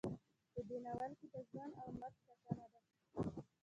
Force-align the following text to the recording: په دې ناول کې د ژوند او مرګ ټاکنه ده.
په 0.53 0.59
دې 0.67 0.77
ناول 0.85 1.11
کې 1.19 1.27
د 1.33 1.35
ژوند 1.49 1.73
او 1.81 1.89
مرګ 1.99 2.15
ټاکنه 2.25 2.65
ده. 2.71 2.81